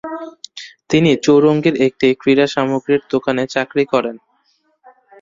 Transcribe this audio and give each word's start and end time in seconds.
তিনি 0.89 1.11
চৌরঙ্গীর 1.25 1.75
একটি 1.87 2.07
ক্রীড়া 2.21 2.47
সামগ্রীর 2.53 3.01
দোকানে 3.13 3.43
চাকরি 3.53 3.83
করেন। 3.93 4.15